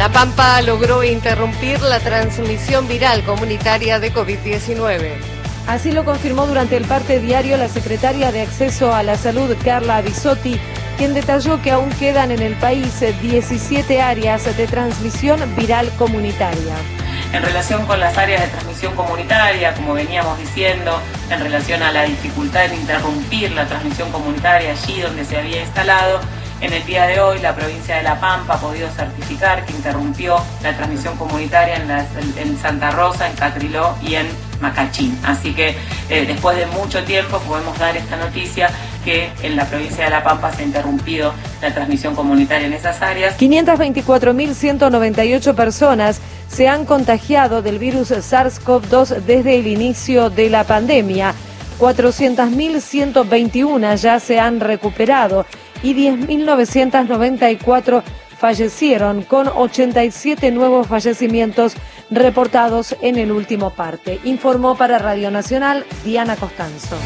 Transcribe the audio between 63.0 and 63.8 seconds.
en el último